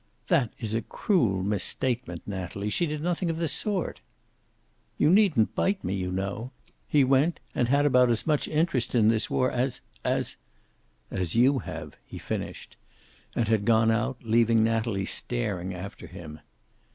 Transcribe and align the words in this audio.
"That 0.29 0.51
is 0.57 0.73
a 0.73 0.81
cruel 0.81 1.43
misstatement, 1.43 2.23
Natalie. 2.25 2.71
She 2.71 2.87
did 2.87 3.03
nothing 3.03 3.29
of 3.29 3.37
the 3.37 3.47
sort." 3.47 4.01
"You 4.97 5.11
needn't 5.11 5.53
bite 5.53 5.83
me, 5.83 5.93
you 5.93 6.11
know. 6.11 6.49
He 6.87 7.03
went, 7.03 7.39
and 7.53 7.67
had 7.67 7.85
about 7.85 8.09
as 8.09 8.25
much 8.25 8.47
interest 8.47 8.95
in 8.95 9.09
this 9.09 9.29
war 9.29 9.51
as 9.51 9.79
as" 10.03 10.37
"As 11.21 11.35
you 11.35 11.59
have," 11.65 11.97
he 12.03 12.17
finished. 12.17 12.77
And 13.35 13.47
had 13.47 13.63
gone 13.63 13.91
out, 13.91 14.17
leaving 14.23 14.63
Natalie 14.63 15.05
staring 15.05 15.71
after 15.71 16.07
him. 16.07 16.39